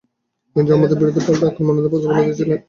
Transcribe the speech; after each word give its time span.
তিনি 0.49 0.65
জার্মানদের 0.67 0.99
বিরুদ্ধে 1.01 1.21
পাল্টা 1.25 1.45
আক্রমণের 1.49 1.91
প্রস্তাবনা 1.91 2.21
দিয়েছিলেন। 2.25 2.57